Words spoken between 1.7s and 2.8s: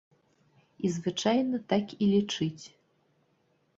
так і лічыць.